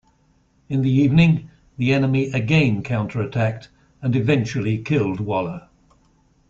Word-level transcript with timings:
In 0.67 0.81
the 0.81 0.89
evening 0.91 1.51
the 1.77 1.93
enemy 1.93 2.31
again 2.31 2.81
counter-attacked 2.81 3.69
and 4.01 4.15
eventually 4.15 4.79
killed 4.79 5.19
Waller. 5.19 5.67